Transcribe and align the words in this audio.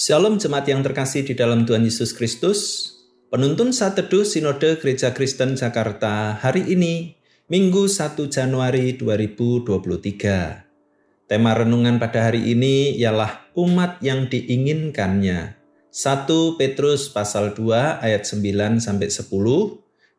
Shalom 0.00 0.40
jemaat 0.40 0.64
yang 0.64 0.80
terkasih 0.80 1.28
di 1.28 1.36
dalam 1.36 1.68
Tuhan 1.68 1.84
Yesus 1.84 2.16
Kristus. 2.16 2.88
Penuntun 3.28 3.68
saat 3.68 4.00
teduh 4.00 4.24
Sinode 4.24 4.80
Gereja 4.80 5.12
Kristen 5.12 5.60
Jakarta 5.60 6.40
hari 6.40 6.72
ini, 6.72 7.20
Minggu 7.52 7.84
1 7.84 8.16
Januari 8.32 8.96
2023. 8.96 11.28
Tema 11.28 11.52
renungan 11.52 12.00
pada 12.00 12.32
hari 12.32 12.48
ini 12.48 12.96
ialah 12.96 13.52
umat 13.52 14.00
yang 14.00 14.24
diinginkannya. 14.24 15.60
1 15.92 16.56
Petrus 16.56 17.12
pasal 17.12 17.52
2 17.52 18.00
ayat 18.00 18.24
9 18.24 18.80
sampai 18.80 19.12
10 19.12 19.28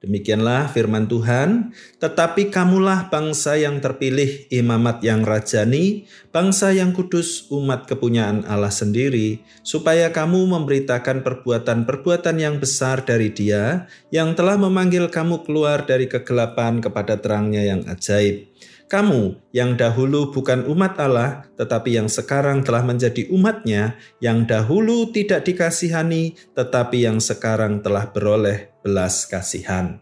Demikianlah 0.00 0.72
firman 0.72 1.04
Tuhan, 1.04 1.76
tetapi 2.00 2.48
kamulah 2.48 3.12
bangsa 3.12 3.60
yang 3.60 3.84
terpilih, 3.84 4.48
imamat 4.48 5.04
yang 5.04 5.20
rajani, 5.28 6.08
bangsa 6.32 6.72
yang 6.72 6.96
kudus, 6.96 7.44
umat 7.52 7.84
kepunyaan 7.84 8.48
Allah 8.48 8.72
sendiri, 8.72 9.44
supaya 9.60 10.08
kamu 10.08 10.56
memberitakan 10.56 11.20
perbuatan-perbuatan 11.20 12.32
yang 12.40 12.56
besar 12.56 13.04
dari 13.04 13.28
Dia 13.28 13.92
yang 14.08 14.32
telah 14.32 14.56
memanggil 14.56 15.12
kamu 15.12 15.44
keluar 15.44 15.84
dari 15.84 16.08
kegelapan 16.08 16.80
kepada 16.80 17.20
terangnya 17.20 17.60
yang 17.60 17.84
ajaib. 17.84 18.48
Kamu 18.88 19.52
yang 19.52 19.76
dahulu 19.76 20.32
bukan 20.32 20.64
umat 20.64 20.96
Allah, 20.96 21.44
tetapi 21.60 22.00
yang 22.00 22.08
sekarang 22.08 22.64
telah 22.64 22.82
menjadi 22.82 23.28
umatnya, 23.28 24.00
yang 24.18 24.48
dahulu 24.48 25.12
tidak 25.12 25.44
dikasihani, 25.44 26.40
tetapi 26.56 27.04
yang 27.04 27.20
sekarang 27.20 27.84
telah 27.84 28.08
beroleh 28.10 28.70
belas 28.80 29.28
kasihan. 29.28 30.00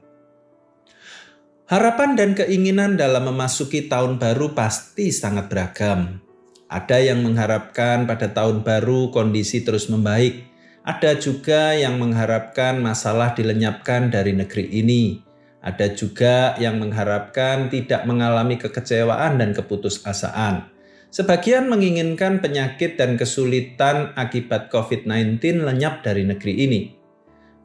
Harapan 1.69 2.17
dan 2.17 2.33
keinginan 2.33 2.97
dalam 2.97 3.29
memasuki 3.29 3.93
tahun 3.93 4.17
baru 4.17 4.57
pasti 4.57 5.13
sangat 5.13 5.53
beragam. 5.53 6.25
Ada 6.69 7.01
yang 7.01 7.21
mengharapkan 7.21 8.09
pada 8.09 8.33
tahun 8.33 8.65
baru 8.65 9.13
kondisi 9.13 9.65
terus 9.65 9.93
membaik. 9.93 10.49
Ada 10.85 11.21
juga 11.21 11.77
yang 11.77 12.01
mengharapkan 12.01 12.81
masalah 12.81 13.37
dilenyapkan 13.37 14.09
dari 14.09 14.33
negeri 14.33 14.65
ini. 14.81 15.21
Ada 15.61 15.93
juga 15.93 16.57
yang 16.57 16.81
mengharapkan 16.81 17.69
tidak 17.69 18.09
mengalami 18.09 18.57
kekecewaan 18.57 19.37
dan 19.37 19.53
keputusasaan. 19.53 20.73
Sebagian 21.09 21.73
menginginkan 21.73 22.41
penyakit 22.41 23.01
dan 23.01 23.17
kesulitan 23.17 24.13
akibat 24.17 24.69
COVID-19 24.73 25.65
lenyap 25.65 26.05
dari 26.05 26.25
negeri 26.25 26.55
ini. 26.65 26.98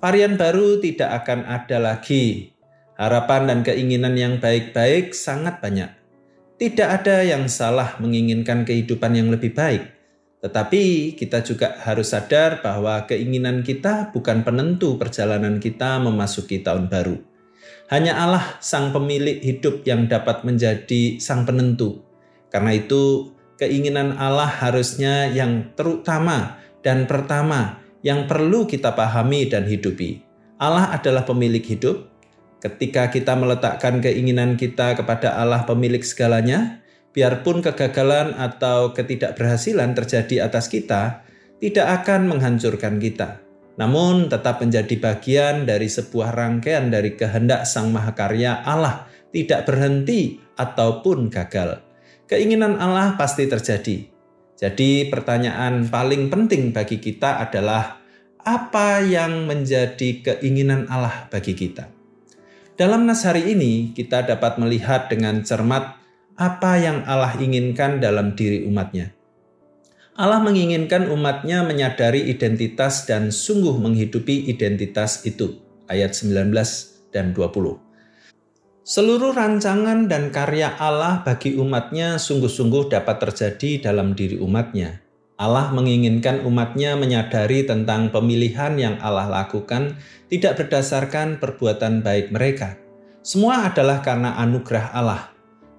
Varian 0.03 0.35
baru 0.35 0.83
tidak 0.83 1.23
akan 1.23 1.47
ada 1.47 1.79
lagi. 1.79 2.51
Harapan 2.99 3.47
dan 3.47 3.59
keinginan 3.63 4.19
yang 4.19 4.35
baik-baik 4.35 5.15
sangat 5.15 5.63
banyak. 5.63 5.95
Tidak 6.59 6.83
ada 6.83 7.23
yang 7.23 7.47
salah 7.47 7.95
menginginkan 8.03 8.67
kehidupan 8.67 9.15
yang 9.15 9.31
lebih 9.31 9.55
baik, 9.55 9.95
tetapi 10.43 11.15
kita 11.15 11.39
juga 11.47 11.79
harus 11.87 12.11
sadar 12.11 12.59
bahwa 12.59 13.07
keinginan 13.07 13.63
kita 13.63 14.11
bukan 14.11 14.43
penentu 14.43 14.99
perjalanan 14.99 15.63
kita 15.63 16.03
memasuki 16.03 16.59
tahun 16.59 16.91
baru. 16.91 17.23
Hanya 17.87 18.19
Allah, 18.19 18.59
Sang 18.59 18.91
Pemilik 18.91 19.39
hidup, 19.39 19.87
yang 19.87 20.11
dapat 20.11 20.43
menjadi 20.43 21.15
Sang 21.23 21.47
Penentu. 21.47 22.03
Karena 22.51 22.75
itu, 22.75 23.31
keinginan 23.55 24.19
Allah 24.19 24.51
harusnya 24.51 25.31
yang 25.31 25.71
terutama 25.79 26.59
dan 26.83 27.07
pertama 27.07 27.82
yang 28.03 28.29
perlu 28.29 28.69
kita 28.69 28.93
pahami 28.93 29.49
dan 29.49 29.65
hidupi. 29.65 30.21
Allah 30.59 30.93
adalah 30.93 31.25
pemilik 31.25 31.63
hidup. 31.63 32.11
Ketika 32.61 33.11
kita 33.11 33.35
meletakkan 33.35 33.99
keinginan 33.99 34.55
kita 34.55 34.95
kepada 34.95 35.35
Allah, 35.35 35.67
pemilik 35.67 35.99
segalanya, 35.99 36.79
biarpun 37.11 37.59
kegagalan 37.59 38.35
atau 38.39 38.95
ketidakberhasilan 38.95 39.91
terjadi 39.97 40.47
atas 40.47 40.71
kita, 40.71 41.27
tidak 41.59 42.03
akan 42.03 42.31
menghancurkan 42.31 42.99
kita 42.99 43.43
namun 43.73 44.29
tetap 44.29 44.61
menjadi 44.61 44.95
bagian 45.01 45.65
dari 45.65 45.89
sebuah 45.89 46.33
rangkaian 46.33 46.93
dari 46.93 47.17
kehendak 47.17 47.65
Sang 47.65 47.89
Mahakarya 47.89 48.61
Allah 48.61 49.09
tidak 49.33 49.65
berhenti 49.65 50.37
ataupun 50.53 51.33
gagal. 51.33 51.81
Keinginan 52.29 52.77
Allah 52.77 53.17
pasti 53.17 53.49
terjadi. 53.49 54.12
Jadi 54.53 55.09
pertanyaan 55.09 55.89
paling 55.89 56.29
penting 56.29 56.69
bagi 56.69 57.01
kita 57.01 57.41
adalah 57.41 57.99
apa 58.43 59.01
yang 59.01 59.49
menjadi 59.49 60.21
keinginan 60.21 60.85
Allah 60.91 61.25
bagi 61.31 61.57
kita? 61.57 61.89
Dalam 62.73 63.05
nas 63.05 63.25
hari 63.25 63.53
ini 63.53 63.93
kita 63.93 64.25
dapat 64.25 64.57
melihat 64.57 65.09
dengan 65.09 65.45
cermat 65.45 65.97
apa 66.33 66.71
yang 66.81 67.05
Allah 67.05 67.37
inginkan 67.37 68.01
dalam 68.01 68.33
diri 68.33 68.65
umatnya. 68.65 69.13
Allah 70.13 70.41
menginginkan 70.41 71.09
umatnya 71.09 71.65
menyadari 71.65 72.29
identitas 72.29 73.09
dan 73.09 73.33
sungguh 73.33 73.77
menghidupi 73.81 74.45
identitas 74.45 75.25
itu. 75.25 75.57
Ayat 75.89 76.13
19 76.13 76.53
dan 77.09 77.33
20. 77.33 77.92
Seluruh 78.83 79.31
rancangan 79.31 80.11
dan 80.11 80.27
karya 80.27 80.75
Allah 80.75 81.23
bagi 81.23 81.55
umatnya 81.55 82.19
sungguh-sungguh 82.19 82.91
dapat 82.91 83.15
terjadi 83.23 83.91
dalam 83.91 84.11
diri 84.11 84.35
umatnya. 84.43 84.99
Allah 85.39 85.71
menginginkan 85.71 86.43
umatnya 86.43 86.99
menyadari 86.99 87.63
tentang 87.63 88.11
pemilihan 88.11 88.75
yang 88.75 88.95
Allah 88.99 89.31
lakukan 89.31 89.95
tidak 90.27 90.59
berdasarkan 90.59 91.39
perbuatan 91.39 92.03
baik 92.03 92.29
mereka. 92.35 92.75
Semua 93.23 93.71
adalah 93.71 94.03
karena 94.03 94.35
anugerah 94.35 94.91
Allah 94.91 95.33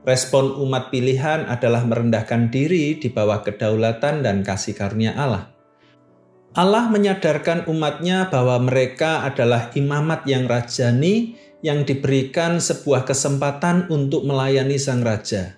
Respon 0.04 0.60
umat 0.60 0.92
pilihan 0.92 1.48
adalah 1.48 1.80
merendahkan 1.88 2.52
diri 2.52 3.00
di 3.00 3.08
bawah 3.08 3.40
kedaulatan 3.40 4.20
dan 4.20 4.44
kasih 4.44 4.76
karunia 4.76 5.16
Allah. 5.16 5.48
Allah 6.52 6.92
menyadarkan 6.92 7.64
umatnya 7.72 8.28
bahwa 8.28 8.60
mereka 8.60 9.24
adalah 9.24 9.72
imamat 9.72 10.28
yang 10.28 10.44
rajani 10.44 11.40
yang 11.64 11.88
diberikan 11.88 12.60
sebuah 12.60 13.08
kesempatan 13.08 13.88
untuk 13.88 14.28
melayani 14.28 14.76
Sang 14.76 15.00
Raja. 15.00 15.56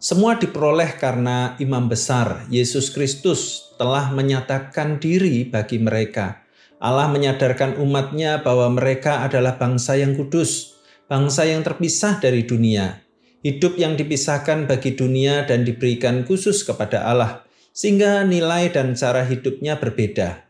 Semua 0.00 0.40
diperoleh 0.40 0.96
karena 0.96 1.60
imam 1.60 1.92
besar, 1.92 2.48
Yesus 2.48 2.88
Kristus, 2.88 3.70
telah 3.76 4.08
menyatakan 4.16 4.96
diri 4.96 5.44
bagi 5.44 5.76
mereka. 5.76 6.40
Allah 6.80 7.06
menyadarkan 7.12 7.78
umatnya 7.78 8.40
bahwa 8.40 8.66
mereka 8.72 9.22
adalah 9.22 9.60
bangsa 9.60 9.94
yang 10.00 10.16
kudus, 10.16 10.74
bangsa 11.06 11.46
yang 11.46 11.60
terpisah 11.62 12.18
dari 12.18 12.42
dunia, 12.48 13.04
hidup 13.44 13.76
yang 13.76 13.94
dipisahkan 13.94 14.66
bagi 14.66 14.96
dunia 14.96 15.44
dan 15.46 15.62
diberikan 15.68 16.26
khusus 16.26 16.64
kepada 16.66 17.06
Allah, 17.06 17.44
sehingga 17.70 18.24
nilai 18.24 18.72
dan 18.72 18.98
cara 18.98 19.22
hidupnya 19.22 19.78
berbeda. 19.78 20.42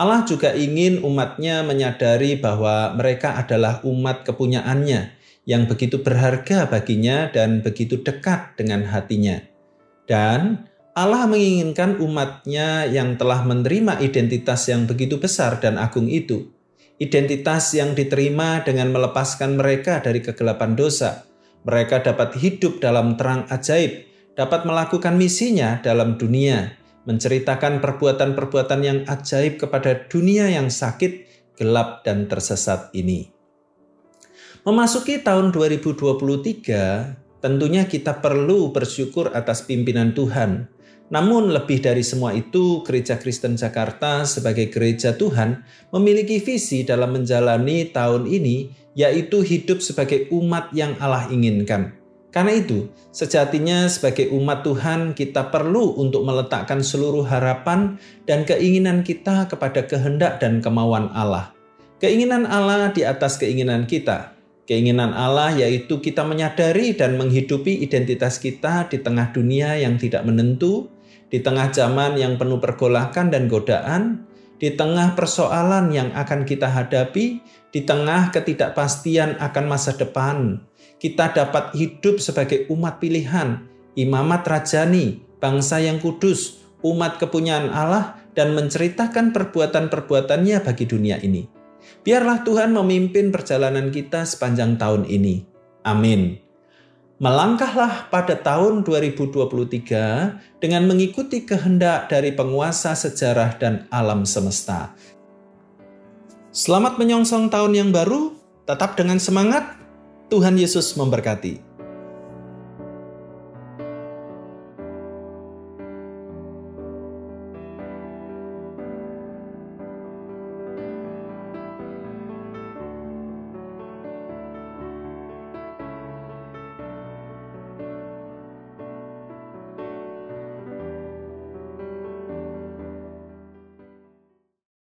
Allah 0.00 0.24
juga 0.24 0.56
ingin 0.56 1.04
umatnya 1.04 1.60
menyadari 1.60 2.40
bahwa 2.40 2.96
mereka 2.96 3.36
adalah 3.36 3.84
umat 3.84 4.24
kepunyaannya 4.24 5.12
yang 5.44 5.68
begitu 5.68 6.00
berharga 6.00 6.64
baginya 6.72 7.28
dan 7.28 7.60
begitu 7.60 8.00
dekat 8.00 8.56
dengan 8.56 8.88
hatinya. 8.88 9.44
Dan 10.08 10.64
Allah 10.96 11.28
menginginkan 11.28 12.00
umatnya 12.00 12.88
yang 12.88 13.20
telah 13.20 13.44
menerima 13.44 14.00
identitas 14.00 14.72
yang 14.72 14.88
begitu 14.88 15.20
besar 15.20 15.60
dan 15.60 15.76
agung 15.76 16.08
itu. 16.08 16.48
Identitas 16.96 17.76
yang 17.76 17.92
diterima 17.92 18.64
dengan 18.64 18.96
melepaskan 18.96 19.60
mereka 19.60 20.00
dari 20.00 20.24
kegelapan 20.24 20.80
dosa, 20.80 21.28
mereka 21.68 22.00
dapat 22.00 22.40
hidup 22.40 22.80
dalam 22.80 23.20
terang 23.20 23.44
ajaib, 23.52 24.08
dapat 24.32 24.64
melakukan 24.64 25.20
misinya 25.20 25.76
dalam 25.84 26.16
dunia, 26.16 26.79
menceritakan 27.10 27.82
perbuatan-perbuatan 27.82 28.80
yang 28.86 28.98
ajaib 29.10 29.58
kepada 29.58 30.06
dunia 30.06 30.46
yang 30.46 30.70
sakit, 30.70 31.26
gelap, 31.58 32.06
dan 32.06 32.30
tersesat 32.30 32.94
ini. 32.94 33.26
Memasuki 34.62 35.18
tahun 35.18 35.50
2023, 35.50 37.42
tentunya 37.42 37.82
kita 37.90 38.22
perlu 38.22 38.70
bersyukur 38.70 39.34
atas 39.34 39.66
pimpinan 39.66 40.14
Tuhan. 40.14 40.70
Namun 41.10 41.50
lebih 41.50 41.82
dari 41.82 42.06
semua 42.06 42.30
itu, 42.30 42.86
Gereja 42.86 43.18
Kristen 43.18 43.58
Jakarta 43.58 44.22
sebagai 44.22 44.70
gereja 44.70 45.10
Tuhan 45.18 45.66
memiliki 45.90 46.38
visi 46.38 46.86
dalam 46.86 47.18
menjalani 47.18 47.90
tahun 47.90 48.30
ini 48.30 48.70
yaitu 48.94 49.42
hidup 49.42 49.82
sebagai 49.82 50.30
umat 50.30 50.70
yang 50.70 50.94
Allah 51.02 51.26
inginkan. 51.30 51.99
Karena 52.30 52.54
itu, 52.54 52.86
sejatinya 53.10 53.90
sebagai 53.90 54.30
umat 54.30 54.62
Tuhan 54.62 55.18
kita 55.18 55.50
perlu 55.50 55.98
untuk 55.98 56.22
meletakkan 56.22 56.78
seluruh 56.78 57.26
harapan 57.26 57.98
dan 58.22 58.46
keinginan 58.46 59.02
kita 59.02 59.50
kepada 59.50 59.82
kehendak 59.82 60.38
dan 60.38 60.62
kemauan 60.62 61.10
Allah. 61.10 61.50
Keinginan 61.98 62.46
Allah 62.46 62.94
di 62.94 63.02
atas 63.02 63.34
keinginan 63.36 63.84
kita. 63.90 64.38
Keinginan 64.70 65.10
Allah 65.10 65.50
yaitu 65.58 65.98
kita 65.98 66.22
menyadari 66.22 66.94
dan 66.94 67.18
menghidupi 67.18 67.82
identitas 67.82 68.38
kita 68.38 68.86
di 68.86 69.02
tengah 69.02 69.34
dunia 69.34 69.74
yang 69.74 69.98
tidak 69.98 70.22
menentu, 70.22 70.86
di 71.26 71.42
tengah 71.42 71.74
zaman 71.74 72.14
yang 72.14 72.38
penuh 72.38 72.62
pergolakan 72.62 73.34
dan 73.34 73.50
godaan, 73.50 74.29
di 74.60 74.76
tengah 74.76 75.16
persoalan 75.16 75.88
yang 75.88 76.12
akan 76.12 76.44
kita 76.44 76.68
hadapi, 76.68 77.40
di 77.72 77.80
tengah 77.80 78.28
ketidakpastian 78.28 79.40
akan 79.40 79.64
masa 79.64 79.96
depan, 79.96 80.60
kita 81.00 81.32
dapat 81.32 81.72
hidup 81.72 82.20
sebagai 82.20 82.68
umat 82.68 83.00
pilihan, 83.00 83.64
imamat 83.96 84.44
rajani, 84.44 85.24
bangsa 85.40 85.80
yang 85.80 85.96
kudus, 85.96 86.60
umat 86.84 87.16
kepunyaan 87.16 87.72
Allah, 87.72 88.20
dan 88.36 88.52
menceritakan 88.52 89.32
perbuatan-perbuatannya 89.32 90.60
bagi 90.60 90.84
dunia 90.84 91.16
ini. 91.24 91.48
Biarlah 92.04 92.44
Tuhan 92.44 92.76
memimpin 92.76 93.32
perjalanan 93.32 93.88
kita 93.88 94.28
sepanjang 94.28 94.76
tahun 94.76 95.08
ini. 95.08 95.48
Amin. 95.88 96.49
Melangkahlah 97.20 98.08
pada 98.08 98.32
tahun 98.32 98.80
2023 98.80 100.56
dengan 100.56 100.88
mengikuti 100.88 101.44
kehendak 101.44 102.08
dari 102.08 102.32
penguasa 102.32 102.96
sejarah 102.96 103.60
dan 103.60 103.84
alam 103.92 104.24
semesta. 104.24 104.96
Selamat 106.48 106.96
menyongsong 106.96 107.52
tahun 107.52 107.76
yang 107.76 107.90
baru, 107.92 108.32
tetap 108.64 108.96
dengan 108.96 109.20
semangat. 109.20 109.76
Tuhan 110.32 110.56
Yesus 110.56 110.96
memberkati. 110.96 111.69